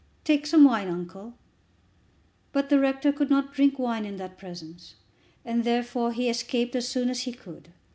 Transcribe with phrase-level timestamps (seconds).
[0.23, 1.35] Take some wine, uncle."
[2.53, 4.95] But the rector could not drink wine in that presence,
[5.45, 7.69] and therefore he escaped as soon as he could.